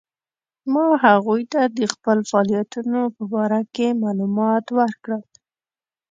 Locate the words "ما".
0.73-0.85